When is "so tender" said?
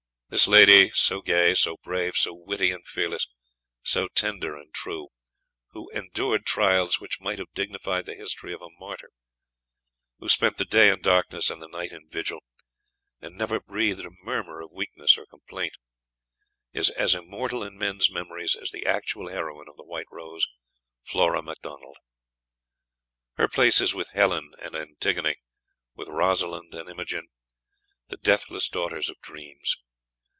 3.83-4.55